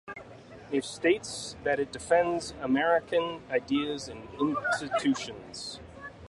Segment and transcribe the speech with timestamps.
[0.71, 5.79] It states that it defends American ideas and institutions.